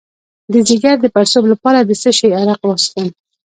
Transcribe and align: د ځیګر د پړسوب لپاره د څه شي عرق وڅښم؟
د 0.51 0.53
ځیګر 0.67 0.95
د 1.01 1.05
پړسوب 1.15 1.45
لپاره 1.53 1.79
د 1.89 1.91
څه 2.01 2.09
شي 2.17 2.27
عرق 2.39 2.61
وڅښم؟ 2.65 3.07